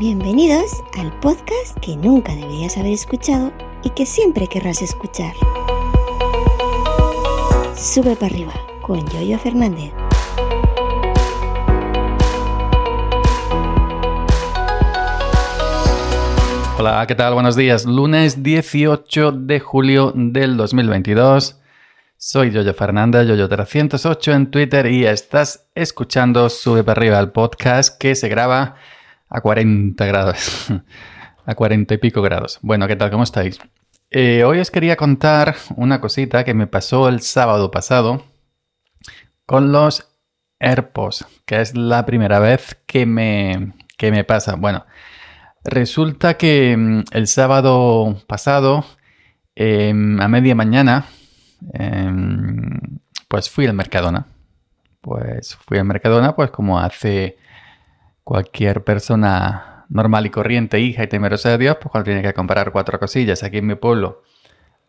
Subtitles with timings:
[0.00, 3.52] Bienvenidos al podcast que nunca deberías haber escuchado
[3.84, 5.34] y que siempre querrás escuchar.
[7.76, 9.92] Sube para arriba con Yoyo Fernández.
[16.78, 17.34] Hola, ¿qué tal?
[17.34, 17.84] Buenos días.
[17.84, 21.60] Lunes 18 de julio del 2022.
[22.16, 28.14] Soy Yoyo Fernández, Yoyo308 en Twitter y estás escuchando Sube para arriba el podcast que
[28.14, 28.76] se graba
[29.30, 30.68] a 40 grados.
[31.46, 32.58] a 40 y pico grados.
[32.62, 33.10] Bueno, ¿qué tal?
[33.10, 33.58] ¿Cómo estáis?
[34.10, 38.24] Eh, hoy os quería contar una cosita que me pasó el sábado pasado
[39.46, 40.08] con los
[40.58, 44.56] AirPods, que es la primera vez que me, que me pasa.
[44.56, 44.84] Bueno,
[45.64, 48.84] resulta que mm, el sábado pasado,
[49.54, 51.06] em, a media mañana,
[51.72, 52.78] em,
[53.28, 54.26] pues fui al Mercadona.
[55.00, 57.38] Pues fui al Mercadona, pues como hace
[58.30, 62.70] cualquier persona normal y corriente, hija y temerosa de Dios, pues cuando tiene que comprar
[62.70, 64.22] cuatro cosillas aquí en mi pueblo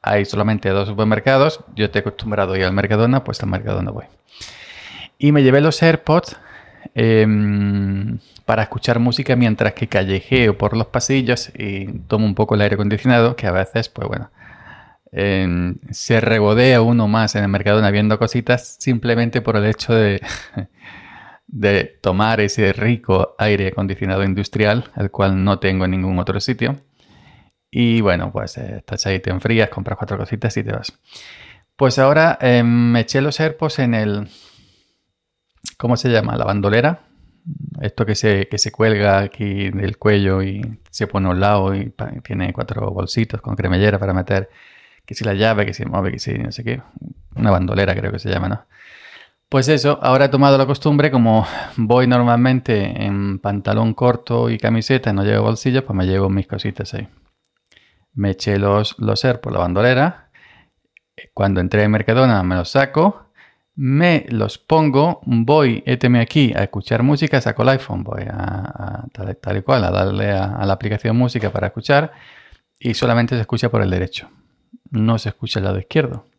[0.03, 4.05] hay solamente dos supermercados, yo estoy acostumbrado a ir al Mercadona, pues al Mercadona voy.
[5.17, 6.37] Y me llevé los AirPods
[6.93, 12.61] em, para escuchar música mientras que callejeo por los pasillos y tomo un poco el
[12.61, 14.29] aire acondicionado, que a veces, pues bueno,
[15.11, 20.21] em, se regodea uno más en el Mercadona viendo cositas simplemente por el hecho de
[21.51, 26.77] de tomar ese rico aire acondicionado industrial, el cual no tengo en ningún otro sitio.
[27.69, 30.97] Y bueno, pues eh, estás ahí, te enfrías, compras cuatro cositas y te vas.
[31.75, 34.29] Pues ahora em, me eché los AirPods en el...
[35.77, 36.37] ¿Cómo se llama?
[36.37, 37.01] La bandolera.
[37.81, 41.73] Esto que se, que se cuelga aquí del cuello y se pone a un lado
[41.75, 44.49] y tiene cuatro bolsitos con cremallera para meter
[45.05, 46.81] que si la llave, que si mueve, que si no sé qué.
[47.35, 48.65] Una bandolera creo que se llama, ¿no?
[49.51, 55.11] Pues eso, ahora he tomado la costumbre, como voy normalmente en pantalón corto y camiseta,
[55.11, 57.09] no llevo bolsillos, pues me llevo mis cositas ahí.
[58.13, 60.29] Me eché los, los por la bandolera.
[61.33, 63.25] Cuando entré en Mercadona me los saco,
[63.75, 69.57] me los pongo, voy, éteme aquí a escuchar música, saco el iPhone, voy a, tal,
[69.57, 72.13] y cual, a darle a la aplicación música para escuchar
[72.79, 74.29] y solamente se escucha por el derecho.
[74.91, 76.30] No se escucha el lado izquierdo.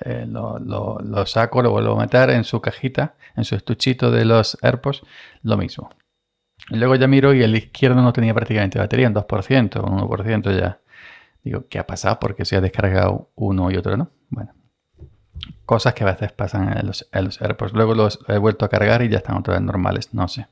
[0.00, 4.56] Eh, lo, saco, lo vuelvo a meter en su cajita, en su estuchito de los
[4.62, 5.02] AirPods,
[5.42, 5.90] lo mismo.
[6.70, 10.58] Y luego ya miro y el izquierdo no tenía prácticamente batería, un 2%, un 1%
[10.58, 10.80] ya.
[11.42, 12.18] Digo, ¿qué ha pasado?
[12.20, 14.10] Porque se ha descargado uno y otro no.
[14.28, 14.52] Bueno,
[15.64, 17.72] cosas que a veces pasan en los, AirPods.
[17.72, 20.46] Luego los he vuelto a cargar y ya están otra vez normales, no sé.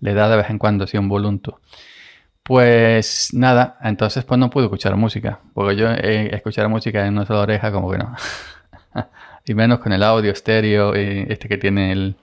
[0.00, 1.60] Le da de vez en cuando así un volunto.
[2.42, 5.40] Pues nada, entonces pues no puedo escuchar música.
[5.54, 8.14] Porque yo eh, escuchar música en una sola oreja como que no.
[9.44, 12.16] y menos con el audio estéreo, este que tiene el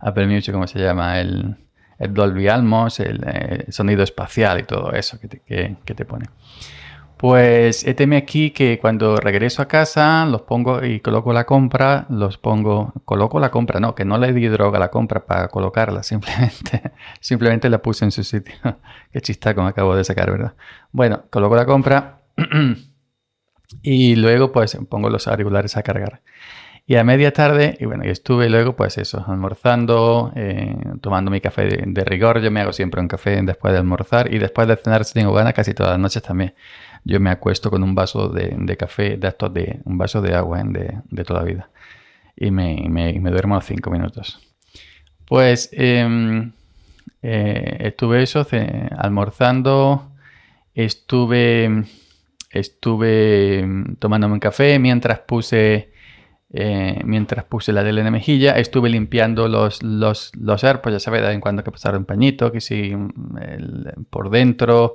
[0.00, 1.20] Apple Music, ¿cómo se llama?
[1.20, 1.56] El,
[1.98, 6.26] el Dolby Atmos, el, eh, sonido espacial y todo eso que te, que, te pone.
[7.16, 12.38] Pues teme aquí que cuando regreso a casa los pongo y coloco la compra, los
[12.38, 16.02] pongo, coloco la compra, no, que no le di droga a la compra para colocarla,
[16.04, 18.54] simplemente, simplemente la puse en su sitio.
[19.12, 20.54] Qué chistaco me acabo de sacar, ¿verdad?
[20.92, 22.20] Bueno, coloco la compra
[23.82, 26.22] Y luego pues pongo los auriculares a cargar.
[26.86, 31.38] Y a media tarde, y bueno, y estuve luego pues eso, almorzando, eh, tomando mi
[31.38, 32.40] café de, rigor.
[32.40, 35.34] Yo me hago siempre un café después de almorzar y después de cenar si tengo
[35.34, 36.54] ganas casi todas las noches también.
[37.04, 40.62] Yo me acuesto con un vaso de, café, de estos de un vaso de agua
[40.64, 41.68] de, de, toda vida.
[42.34, 44.40] Y me, me, me duermo cinco minutos.
[45.26, 46.52] Pues em,
[47.20, 48.46] eh, estuve eso,
[48.96, 50.10] almorzando,
[50.74, 51.84] estuve
[52.50, 55.92] estuve mm, tomándome un café mientras puse
[56.50, 61.26] eh, mientras puse la de mejilla, estuve limpiando los, los, los AirPods, ya sabes, de
[61.26, 64.94] vez en cuando que pasar un pañito, que si mm, por dentro,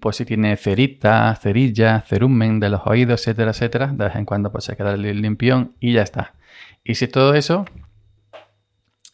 [0.00, 4.50] pues si tiene cerita, cerilla, cerumen de los oídos, etcétera, etcétera, de vez en cuando
[4.50, 6.34] pues hay que darle limpión y ya está.
[6.82, 7.64] Hice todo eso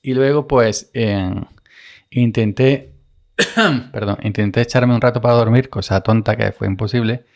[0.02, 0.90] y luego pues
[2.10, 2.94] intenté,
[3.92, 7.26] perdón, intenté echarme un rato para dormir, cosa tonta que fue imposible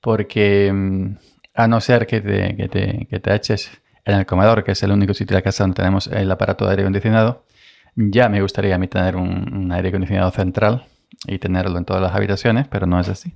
[0.00, 1.16] porque mm,
[1.54, 3.70] a no ser que te, que, te, que te, eches
[4.04, 6.64] en el comedor, que es el único sitio de la casa donde tenemos el aparato
[6.64, 7.44] de aire acondicionado,
[7.96, 10.84] ya me gustaría a mí tener un, aire acondicionado central
[11.26, 13.34] y tenerlo en todas las habitaciones, pero no es así.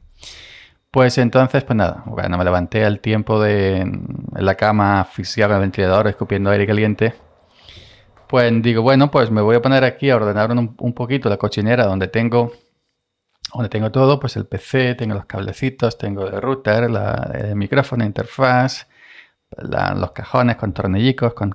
[0.91, 5.57] Pues entonces, pues nada, bueno, me levanté al tiempo de en la cama asfixiado con
[5.57, 7.15] el ventilador, escupiendo aire caliente.
[8.29, 11.37] Pues digo, bueno, pues me voy a poner aquí a ordenar un, un poquito la
[11.37, 12.53] cochinera donde tengo
[13.55, 18.89] donde tengo todo, pues el PC, tengo los cablecitos, tengo el router, el micrófono, interfaz,
[19.57, 21.55] los cajones con tornillicos, con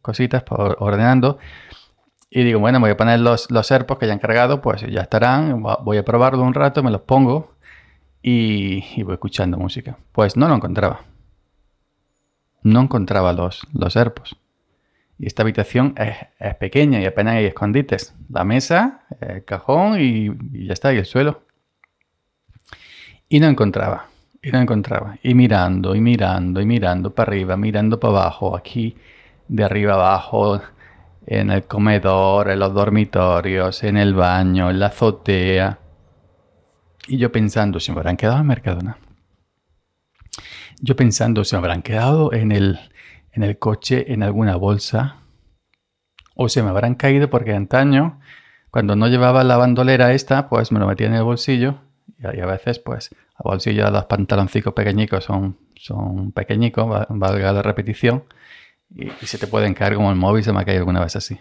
[0.00, 1.38] cositas ordenando.
[2.30, 5.02] Y digo, bueno, voy a poner los, los AirPods que ya han cargado, pues ya
[5.02, 5.62] estarán.
[5.62, 7.54] Voy a probarlo un rato, me los pongo
[8.22, 9.98] y, voy escuchando música.
[10.12, 11.02] Pues no lo encontraba.
[12.62, 14.36] No encontraba los, los AirPods.
[15.24, 18.14] Y esta habitación es, pequeña y apenas hay escondites.
[18.28, 20.28] La mesa, el cajón y,
[20.66, 21.44] ya está, y el suelo.
[23.30, 24.08] Y no encontraba.
[24.42, 25.16] Y no encontraba.
[25.22, 28.98] Y mirando, y mirando, y mirando para arriba, mirando para abajo, aquí,
[29.48, 30.60] de arriba abajo,
[31.24, 35.78] en el comedor, en los dormitorios, en el baño, en la azotea.
[37.08, 38.98] Y yo pensando, ¿se me habrán quedado en Mercadona?
[40.82, 42.78] Yo pensando, ¿se me habrán quedado en el,
[43.34, 45.16] en el coche, en alguna bolsa?
[46.34, 48.20] ¿O se me habrán caído porque antaño,
[48.70, 51.76] cuando no llevaba la bandolera esta, pues me lo metía en el bolsillo.
[52.18, 57.62] Y a veces, pues, el bolsillo de los pantaloncicos pequeñicos son, son pequeñicos, valga la
[57.62, 58.24] repetición
[58.94, 61.38] y, se te pueden caer como el móvil, se me ha caído alguna vez así.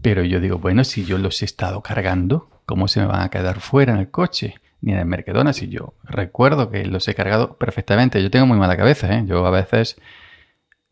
[0.00, 3.30] Pero yo digo, bueno, si yo los he estado cargando, ¿cómo se me van a
[3.30, 4.56] quedar fuera en el coche?
[4.80, 8.20] Ni en el Mercadona, si yo recuerdo que los he cargado perfectamente.
[8.20, 9.22] Yo tengo muy mala cabeza, ¿eh?
[9.26, 9.96] Yo a veces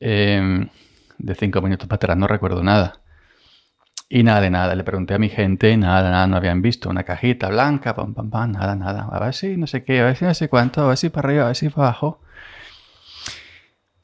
[0.01, 0.69] em,
[1.19, 3.01] de cinco minutos para atrás no recuerdo nada.
[4.09, 4.75] Y nada de nada.
[4.75, 6.91] Le pregunté a mi gente, nada, nada, no habían visto.
[6.91, 9.09] Una cajita blanca, pam, pam, pam, nada, nada.
[9.13, 11.11] A ver si no sé qué, a ver si no sé cuánto, a ver si
[11.11, 12.21] para arriba, a ver si para abajo.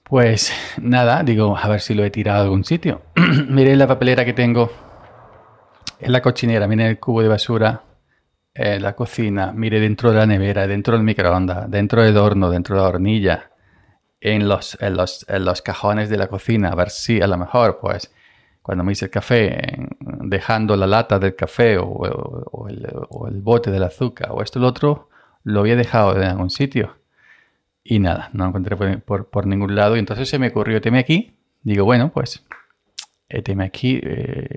[0.05, 3.03] Pues nada, digo, a ver si lo he tirado a algún sitio.
[3.49, 4.71] Miren la papelera que tengo
[5.99, 7.83] en la cochinera, miren el cubo de basura
[8.55, 12.77] en la cocina, mire dentro de la nevera, dentro del microondas, dentro del horno, dentro
[12.77, 13.51] de la hornilla,
[14.21, 17.37] en los, en los, en los cajones de la cocina, a ver si a lo
[17.37, 18.13] mejor, pues,
[18.63, 23.71] cuando me hice el café, dejando la lata del café o, el, o el bote
[23.71, 25.09] del azúcar o esto lo otro,
[25.45, 26.97] lo había dejado en algún sitio.
[27.85, 29.95] Y nada, no encontré por, ningún lado.
[29.95, 31.37] Y entonces se me ocurrió teme aquí.
[31.63, 32.45] Digo, bueno, pues
[33.45, 34.01] teme aquí.
[34.03, 34.49] Eh,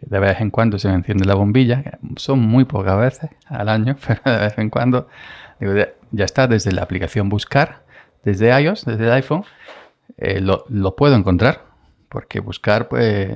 [0.00, 2.00] de vez en cuando se me enciende la bombilla.
[2.16, 5.06] Son muy pocas veces al año, pero de vez en cuando.
[5.60, 5.74] Digo,
[6.10, 7.81] ya está, desde la aplicación Buscar,
[8.24, 9.44] desde iOS, desde el iPhone,
[10.16, 11.72] eh, lo, puedo encontrar.
[12.08, 13.30] Porque buscar, pues,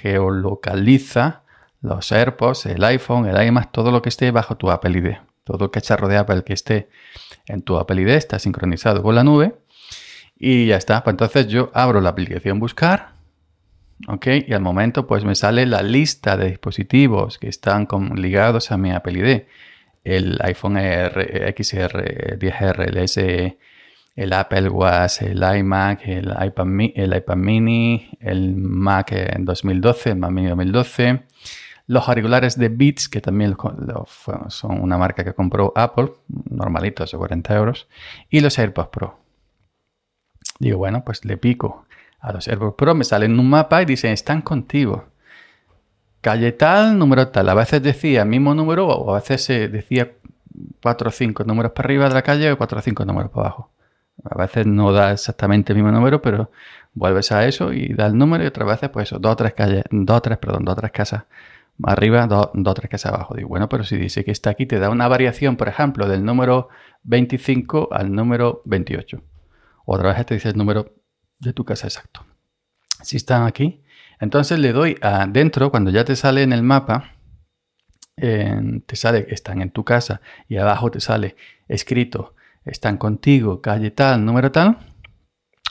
[0.00, 1.42] geolocaliza
[1.82, 5.16] los AirPods, el iPhone, el iMac, todo lo que esté bajo tu Apple ID.
[5.44, 6.88] Todo el cacharro de Apple que esté
[7.46, 9.54] en tu Apple ID está sincronizado con la nube
[10.42, 11.02] y ya está.
[11.02, 13.12] Pues entonces yo abro la aplicación Buscar,
[14.08, 14.26] ¿ok?
[14.46, 18.92] Y al momento pues me sale la lista de dispositivos que están ligados a mi
[18.92, 19.42] Apple ID.
[20.04, 23.58] El iPhone XR, 10R, el SE,
[24.14, 30.16] el Apple Watch, el iMac, el iPad, el iPad Mini, el Mac en 2012, el
[30.16, 31.22] Mac Mini 2012,
[31.86, 33.56] los auriculares de Beats, que también
[34.48, 36.12] son una marca que compró Apple,
[36.50, 37.88] normalitos de 40 euros,
[38.30, 39.18] y los AirPods Pro.
[40.58, 41.86] Digo, bueno, pues le pico
[42.20, 45.06] a los AirPods Pro, me salen un mapa y dicen, están contigo.
[46.20, 47.48] Calle tal, número tal.
[47.48, 50.12] A veces decía mismo número o a veces se decía
[50.80, 53.48] 4 o 5 números para arriba de la calle o 4 o 5 números para
[53.48, 53.70] abajo.
[54.24, 56.50] A veces no da exactamente el mismo número, pero
[56.94, 59.54] vuelves a eso y da el número y otras veces pues eso, dos o tres
[59.54, 61.24] calles, dos o tres, perdón, dos o tres casas
[61.82, 63.34] arriba, dos o tres casas abajo.
[63.34, 66.24] Digo, bueno, pero si dice que está aquí, te da una variación, por ejemplo, del
[66.24, 66.68] número
[67.04, 69.22] 25 al número 28.
[69.86, 70.94] Otra vez te dice el número
[71.38, 72.24] de tu casa exacto.
[73.02, 73.82] Si están aquí,
[74.20, 77.16] entonces le doy a dentro, cuando ya te sale en el mapa,
[78.14, 81.34] te sale que están en tu casa y abajo te sale
[81.66, 84.78] escrito, están contigo, calle tal, número tal,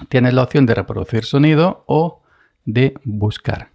[0.09, 2.23] tienes la opción de reproducir sonido o
[2.65, 3.71] de buscar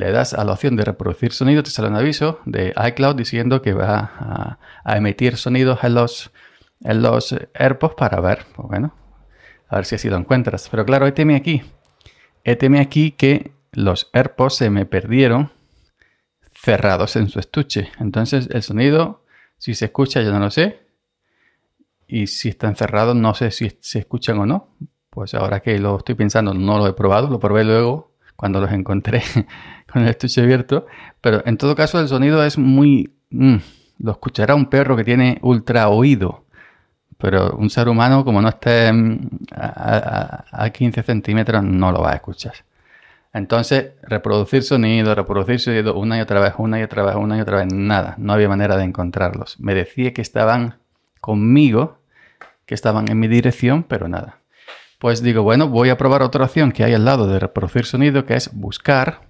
[0.00, 3.60] le das a la opción de reproducir sonido, te sale un aviso de iCloud diciendo
[3.60, 6.32] que va a, emitir sonidos en los,
[6.80, 8.94] en los AirPods para ver, pues bueno,
[9.68, 10.68] a ver si así lo encuentras.
[10.70, 11.62] Pero claro, éteme aquí,
[12.44, 15.52] éteme aquí que los AirPods se me perdieron
[16.54, 17.90] cerrados en su estuche.
[17.98, 19.24] Entonces el sonido,
[19.58, 20.80] si se escucha, yo no lo sé.
[22.12, 24.70] Y si están cerrados, no sé si se escuchan o no.
[25.10, 28.72] Pues ahora que lo estoy pensando, no lo he probado, lo probé luego cuando los
[28.72, 29.22] encontré
[29.92, 30.86] con el estuche abierto.
[31.20, 33.14] Pero en todo caso el sonido es muy...
[33.30, 33.56] Mm,
[34.00, 36.46] lo escuchará un perro que tiene ultra oído.
[37.16, 42.14] Pero un ser humano, como no esté mm, a, 15 centímetros, no lo va a
[42.16, 42.54] escuchar.
[43.32, 47.40] Entonces, reproducir sonido, reproducir sonido una y otra vez, una y otra vez, una y
[47.40, 48.16] otra vez, nada.
[48.18, 49.60] No había manera de encontrarlos.
[49.60, 50.80] Me decía que estaban
[51.20, 51.99] conmigo,
[52.70, 54.42] que estaban en mi dirección, pero nada.
[55.00, 58.24] Pues digo, bueno, voy a probar otra opción que hay al lado de reproducir sonido,
[58.24, 59.22] que es buscar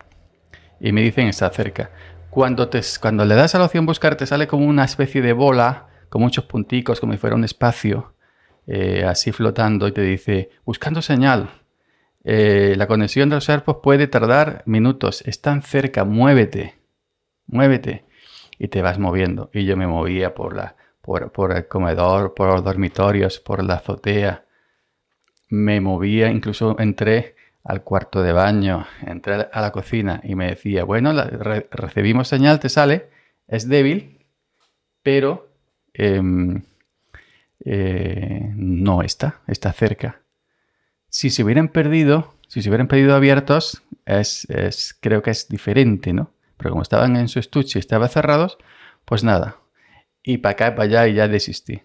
[0.78, 1.88] y me dicen está cerca.
[2.28, 5.32] Cuando, te, cuando le das a la opción buscar te sale como una especie de
[5.32, 8.12] bola con muchos punticos, como si fuera un espacio,
[8.66, 11.48] eh, así flotando y te dice buscando señal.
[12.24, 15.22] eh, la conexión de los AirPods puede tardar minutos.
[15.22, 16.74] Están cerca, muévete,
[17.46, 18.04] muévete.
[18.58, 19.48] Y te vas moviendo.
[19.54, 20.76] Y yo me movía por, la,
[21.32, 24.44] por, el comedor, por los dormitorios, por la azotea.
[25.48, 30.84] Me movía, incluso entré al cuarto de baño, entré a la cocina y me decía,
[30.84, 31.12] bueno,
[31.70, 33.10] recibimos señal, te sale,
[33.48, 34.24] es débil,
[35.02, 35.48] pero
[35.92, 36.62] em,
[37.64, 40.20] eh, no está, está cerca.
[41.08, 44.46] Si se hubieran perdido, si se hubieran pedido abiertos, es,
[45.00, 46.30] creo que es diferente, ¿no?
[46.56, 48.58] Pero como estaban en su estuche y estaban cerrados,
[49.04, 49.56] pues nada.
[50.22, 51.82] Y para acá y para allá y ya desistí.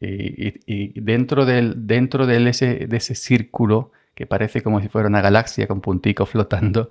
[0.00, 5.20] Y, dentro, del, dentro de, ese, de ese círculo que parece como si fuera una
[5.20, 6.90] galaxia con punticos flotando,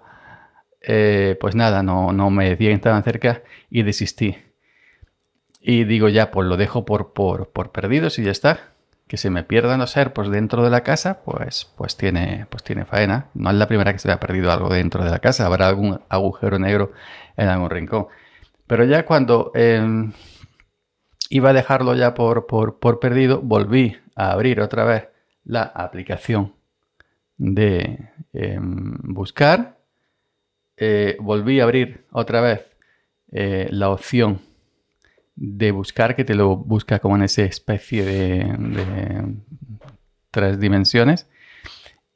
[0.81, 4.38] eh, pues nada, no, no me decían estaban cerca y desistí.
[5.62, 8.72] Y digo ya, pues lo dejo por, por, por perdidos y ya está.
[9.08, 12.86] Que se me pierdan los AirPods dentro de la casa, pues, pues, tiene, pues tiene
[12.86, 13.29] faena.
[13.34, 15.48] No es la primera que se me ha perdido algo dentro de la casa.
[15.48, 16.93] Habrá algún agujero negro
[17.36, 18.08] en algún rincón.
[18.67, 20.13] Pero ya cuando em,
[21.29, 25.07] iba a dejarlo ya por, por, perdido, volví a abrir otra vez
[25.43, 26.53] la aplicación
[27.38, 29.77] de em, buscar.
[30.75, 32.65] Eh, volví a abrir otra vez
[33.31, 34.41] eh, la opción
[35.36, 39.36] de buscar, que te lo busca como en esa especie de,
[40.31, 41.29] tres dimensiones.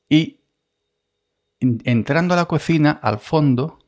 [0.10, 0.42] Y
[1.60, 3.80] entrando a la cocina, al fondo,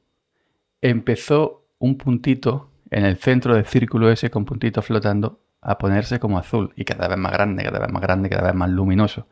[0.82, 6.38] empezó un puntito en el centro del círculo ese con puntito flotando a ponerse como
[6.38, 9.28] azul y cada vez más grande, cada vez más grande, cada vez más luminoso.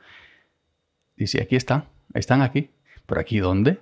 [1.15, 2.71] Y si aquí están, están aquí.
[3.05, 3.81] ¿Pero aquí dónde?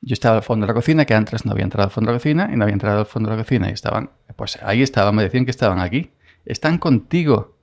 [0.00, 2.14] Yo estaba al fondo de la cocina, que antes no había entrado al fondo de
[2.14, 4.82] la cocina y no había entrado al fondo de la cocina y estaban, pues ahí
[4.82, 6.10] estaban, me decían que estaban aquí.
[6.46, 7.58] Están contigo.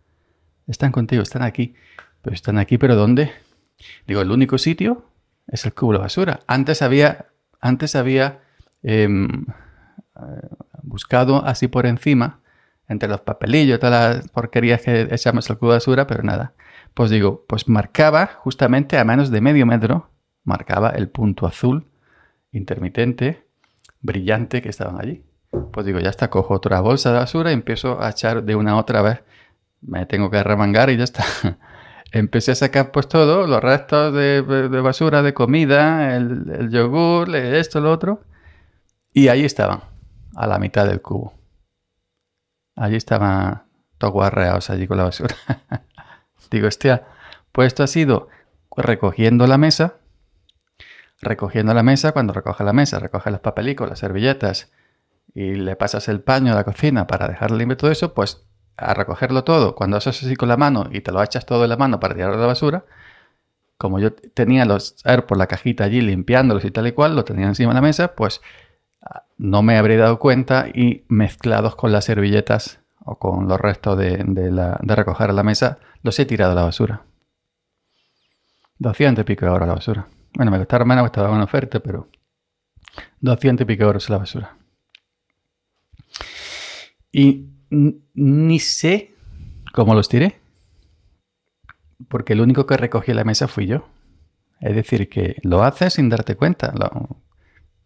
[0.68, 1.74] Están contigo, están aquí.
[2.22, 3.32] Pero están aquí, ¿pero dónde?
[4.06, 5.10] Digo, el único sitio
[5.48, 6.42] es el cubo de basura.
[6.46, 7.26] Antes había,
[7.60, 8.42] antes había
[8.84, 9.48] em,
[10.18, 10.48] eh,
[10.84, 12.40] buscado así por encima,
[12.88, 16.54] entre los papelillos, todas las porquerías que echamos al cubo de basura, pero nada.
[16.94, 20.10] Pues digo, pues marcaba justamente a menos de medio metro,
[20.44, 21.88] marcaba el punto azul
[22.52, 23.46] intermitente,
[24.02, 25.24] brillante que estaban allí.
[25.72, 28.72] Pues digo, ya está, cojo otra bolsa de basura y empiezo a echar de una
[28.72, 29.22] a otra vez.
[29.82, 31.24] Me tengo que remangar y ya está.
[32.12, 34.42] Empecé a sacar pues todo, los restos de,
[34.82, 38.22] basura, de comida, el, yogur, esto, lo otro.
[39.14, 39.82] Y ahí estaban,
[40.36, 41.34] a la mitad del cubo.
[42.76, 43.64] Allí estaban
[43.98, 45.36] todos arreados allí con la basura.
[46.52, 47.08] Digo, hostia,
[47.52, 48.30] pues esto ha sido
[48.76, 49.96] recogiendo la mesa,
[51.22, 54.72] recogiendo la mesa, cuando recoge la mesa, recoge los papelicos, las servilletas
[55.34, 58.46] y le pasas el paño a la cocina para dejar limpio todo eso, pues
[58.78, 61.70] a recogerlo todo, cuando haces así con la mano y te lo echas todo en
[61.70, 62.86] la mano para tirarlo a la basura,
[63.78, 64.96] como yo tenía los
[65.28, 68.16] por la cajita allí limpiándolos y tal y cual, lo tenía encima de la mesa,
[68.16, 68.42] pues
[69.42, 74.24] no me habría dado cuenta y mezclados con las servilletas o con los restos de,
[74.24, 77.06] de, de recoger a la mesa, los he tirado a la basura.
[78.78, 80.08] 200 y pico de euros a la basura.
[80.36, 82.08] Bueno, me costaba menos, estaba en oferta, pero
[83.22, 84.58] 200 y pico euros a la basura.
[87.12, 89.16] Y ni sé
[89.74, 90.40] cómo los tiré.
[92.10, 93.88] Porque el único que recogí la mesa fui yo.
[94.60, 96.72] Es decir, que lo haces sin darte cuenta.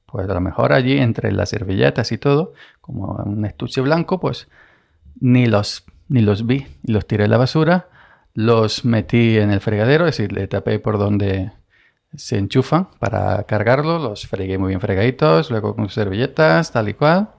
[0.06, 4.48] Pues a lo mejor allí entre las servilletas y todo, como un estuche blanco, pues
[5.20, 6.68] ni los, ni los vi.
[6.84, 7.90] Los tiré a la basura,
[8.34, 11.52] los metí en el fregadero, es decir, le tapé por donde
[12.16, 17.30] se enchufan para cargarlo, los fregué muy bien fregaditos, luego con servilletas, tal y cual.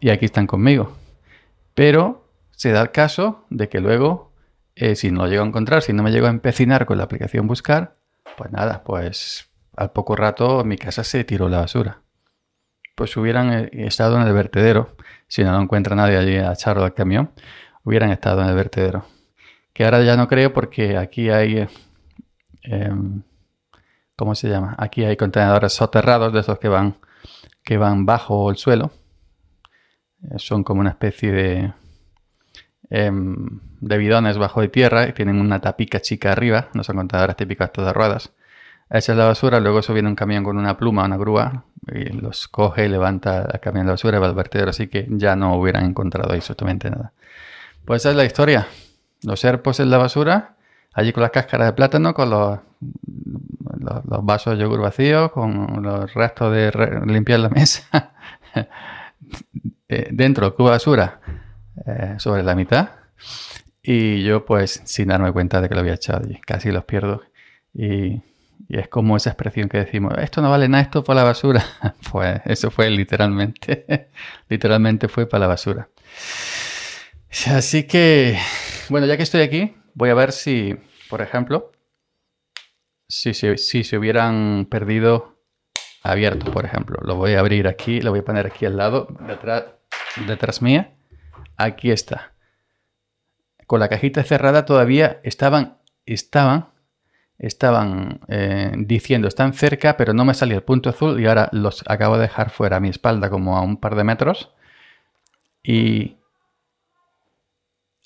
[0.00, 0.92] Y aquí están conmigo.
[1.74, 4.32] Pero se da el caso de que luego,
[4.74, 7.04] eh, si no lo llego a encontrar, si no me llego a empecinar con la
[7.04, 7.96] aplicación buscar,
[8.36, 12.00] pues nada, pues al poco rato mi casa se tiró la basura.
[12.94, 14.96] Pues hubieran eh, estado en el vertedero.
[15.26, 17.32] Si no lo encuentra nadie allí a echarlo al camión,
[17.82, 19.06] hubieran estado en el vertedero.
[19.72, 21.58] Que ahora ya no creo porque aquí hay...
[21.58, 21.68] Eh,
[22.62, 23.22] em,
[24.16, 24.76] ¿Cómo se llama?
[24.78, 26.96] Aquí hay contenedores soterrados de esos que van,
[27.64, 28.92] que van bajo el suelo
[30.30, 31.72] eh, son como una especie de,
[32.88, 37.72] de bidones bajo de tierra y tienen una tapica chica arriba, no son contadoras típicas
[37.72, 38.32] todas ruedas.
[38.90, 42.48] Esa la basura, luego eso viene un camión con una pluma, una grúa, y los
[42.48, 45.84] coge, levanta el camión de basura y va al vertedero, así que ya no hubieran
[45.84, 47.12] encontrado ahí absolutamente nada.
[47.84, 48.66] Pues esa es la historia.
[49.22, 50.56] Los serpos en la basura,
[50.92, 52.58] allí con las cáscaras de plátano, con los,
[54.22, 56.70] vasos de yogur vacíos, con los restos de
[57.06, 58.12] limpiar la mesa.
[59.88, 61.20] Eh, dentro del cubo de basura
[61.86, 62.88] eh, sobre la mitad
[63.82, 66.40] y yo pues sin darme cuenta de que lo había echado allí.
[66.40, 67.22] Casi los pierdo
[67.74, 68.22] Y,
[68.68, 71.64] es como esa expresión que decimos, esto no vale nada, esto para la basura.
[72.12, 74.10] pues eso fue literalmente,
[74.48, 75.88] literalmente fue para la basura.
[77.46, 78.38] Así que,
[78.88, 80.76] bueno, ya que estoy aquí, voy a ver si,
[81.08, 81.72] por ejemplo,
[83.08, 85.34] si, si se hubieran perdido
[86.04, 86.98] abierto, por ejemplo.
[87.02, 89.64] Lo voy a abrir aquí, lo voy a poner aquí al lado, detrás,
[90.26, 90.94] detrás mía.
[91.56, 92.34] Aquí está.
[93.66, 96.68] Con la cajita cerrada todavía estaban, estaban,
[97.38, 101.84] estaban eh, diciendo, están cerca, pero no me salía el punto azul y ahora los
[101.86, 104.50] acabo de dejar fuera a mi espalda como a un par de metros.
[105.62, 106.16] Y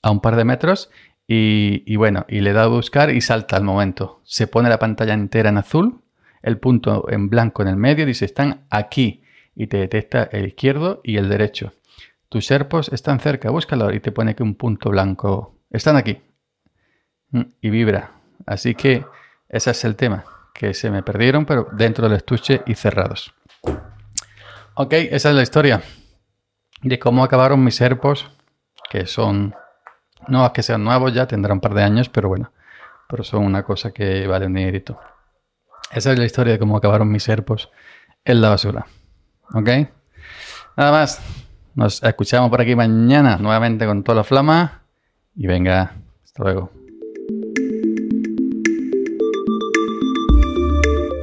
[0.02, 0.90] a un par de metros
[1.26, 4.20] y, bueno, y le da a buscar y salta al momento.
[4.24, 6.02] Se pone la pantalla entera en azul
[6.42, 9.22] el punto en blanco en el medio, dice están aquí
[9.54, 11.72] y te detecta el izquierdo y el derecho.
[12.28, 15.58] Tus serpos están cerca, búscalo y te pone que un punto blanco.
[15.70, 16.18] Están aquí.
[17.30, 18.17] Mm, y vibra.
[18.46, 19.04] Así que
[19.48, 23.34] ese es el tema, que se me perdieron, pero dentro del estuche y cerrados.
[24.74, 25.82] Ok, esa es la historia
[26.82, 28.30] de cómo acabaron mis serpos,
[28.90, 29.54] que son,
[30.28, 32.52] no que sean nuevos ya, tendrán un par de años, pero bueno,
[33.08, 34.98] pero son una cosa que vale un dinerito.
[35.90, 37.70] Esa es la historia de cómo acabaron mis serpos
[38.24, 38.86] en la basura.
[39.54, 39.68] ¿Ok?
[40.76, 41.20] Nada más.
[41.74, 44.82] Nos escuchamos por aquí mañana nuevamente con toda la flama.
[45.36, 46.72] Y venga, hasta luego.